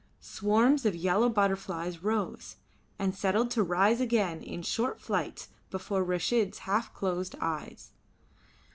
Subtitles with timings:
[0.19, 2.55] Swarms of yellow butterflies rose,
[2.97, 7.91] and settled to rise again in short flights before Reshid's half closed eyes.